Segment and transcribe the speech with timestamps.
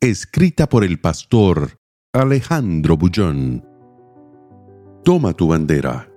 [0.00, 1.80] Escrita por el pastor
[2.12, 3.66] Alejandro Bullón.
[5.02, 6.08] Toma tu bandera.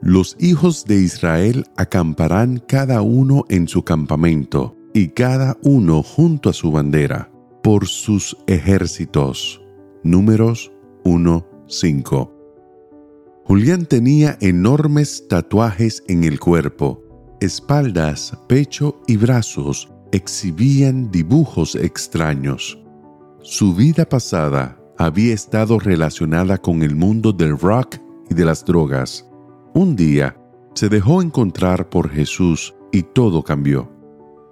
[0.00, 6.54] Los hijos de Israel acamparán cada uno en su campamento y cada uno junto a
[6.54, 7.30] su bandera,
[7.62, 9.60] por sus ejércitos.
[10.02, 10.72] Números
[11.04, 12.30] 1-5.
[13.44, 17.02] Julián tenía enormes tatuajes en el cuerpo.
[17.42, 22.80] Espaldas, pecho y brazos exhibían dibujos extraños.
[23.46, 27.96] Su vida pasada había estado relacionada con el mundo del rock
[28.30, 29.28] y de las drogas.
[29.74, 30.34] Un día
[30.72, 33.92] se dejó encontrar por Jesús y todo cambió.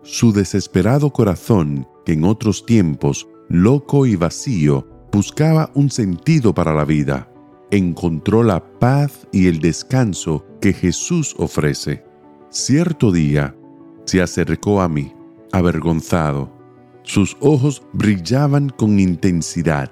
[0.03, 6.84] Su desesperado corazón, que en otros tiempos, loco y vacío, buscaba un sentido para la
[6.84, 7.33] vida,
[7.70, 12.05] encontró la paz y el descanso que Jesús ofrece.
[12.50, 13.56] Cierto día
[14.05, 15.14] se acercó a mí,
[15.50, 16.61] avergonzado.
[17.05, 19.91] Sus ojos brillaban con intensidad.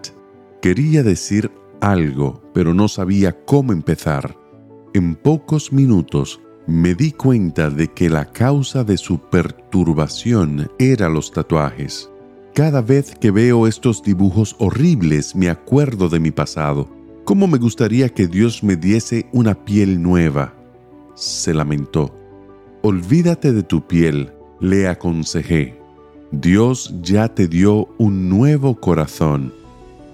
[0.63, 4.37] Quería decir algo, pero no sabía cómo empezar.
[4.95, 11.33] En pocos minutos me di cuenta de que la causa de su perturbación era los
[11.33, 12.11] tatuajes.
[12.55, 16.89] Cada vez que veo estos dibujos horribles me acuerdo de mi pasado.
[17.25, 20.55] ¿Cómo me gustaría que Dios me diese una piel nueva?
[21.15, 22.15] Se lamentó.
[22.83, 25.80] Olvídate de tu piel, le aconsejé.
[26.33, 29.53] Dios ya te dio un nuevo corazón.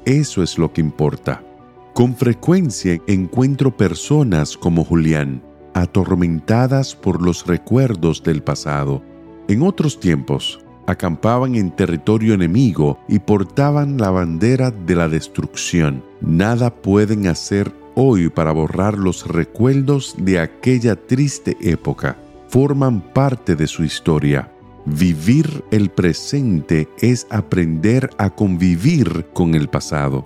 [0.07, 1.43] Eso es lo que importa.
[1.93, 5.43] Con frecuencia encuentro personas como Julián,
[5.75, 9.03] atormentadas por los recuerdos del pasado.
[9.47, 16.03] En otros tiempos, acampaban en territorio enemigo y portaban la bandera de la destrucción.
[16.23, 22.17] Nada pueden hacer hoy para borrar los recuerdos de aquella triste época.
[22.49, 24.51] Forman parte de su historia.
[24.87, 30.25] Vivir el presente es aprender a convivir con el pasado.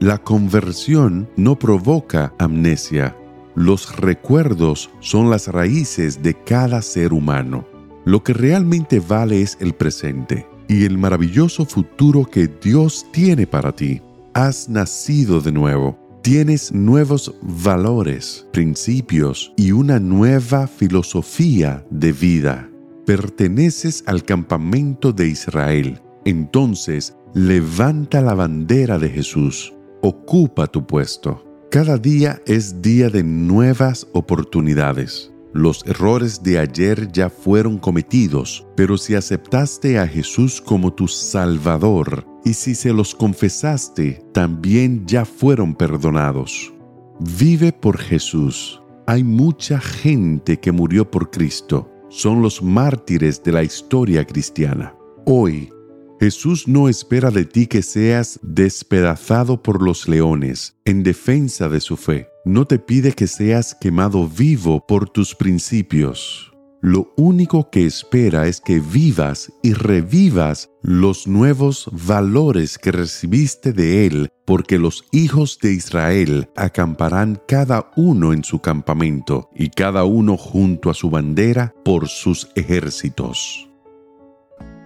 [0.00, 3.16] La conversión no provoca amnesia.
[3.54, 7.64] Los recuerdos son las raíces de cada ser humano.
[8.04, 13.70] Lo que realmente vale es el presente y el maravilloso futuro que Dios tiene para
[13.70, 14.02] ti.
[14.34, 15.96] Has nacido de nuevo.
[16.22, 22.71] Tienes nuevos valores, principios y una nueva filosofía de vida.
[23.06, 26.00] Perteneces al campamento de Israel.
[26.24, 31.44] Entonces, levanta la bandera de Jesús ocupa tu puesto.
[31.70, 35.32] Cada día es día de nuevas oportunidades.
[35.54, 42.26] Los errores de ayer ya fueron cometidos, pero si aceptaste a Jesús como tu Salvador
[42.44, 46.72] y si se los confesaste, también ya fueron perdonados.
[47.20, 48.80] Vive por Jesús.
[49.06, 51.91] Hay mucha gente que murió por Cristo.
[52.12, 54.94] Son los mártires de la historia cristiana.
[55.24, 55.72] Hoy
[56.20, 61.96] Jesús no espera de ti que seas despedazado por los leones en defensa de su
[61.96, 62.28] fe.
[62.44, 66.51] No te pide que seas quemado vivo por tus principios.
[66.84, 74.04] Lo único que espera es que vivas y revivas los nuevos valores que recibiste de
[74.04, 80.36] Él, porque los hijos de Israel acamparán cada uno en su campamento y cada uno
[80.36, 83.70] junto a su bandera por sus ejércitos.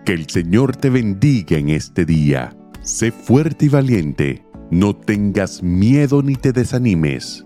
[0.04, 2.54] Que el Señor te bendiga en este día.
[2.82, 4.44] Sé fuerte y valiente.
[4.70, 7.45] No tengas miedo ni te desanimes,